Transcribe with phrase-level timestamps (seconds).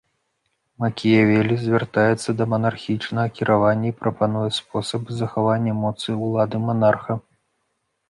[0.83, 7.13] Макіявелі звяртаецца да манархічнага кіравання і прапануе спосабы захавання моцы ўлады манарха.